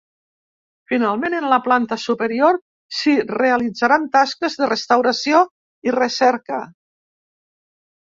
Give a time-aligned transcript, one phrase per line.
[0.91, 2.57] Finalment, en la planta superior
[2.99, 5.43] s’hi realitzaran tasques de restauració
[5.91, 6.63] i recerca.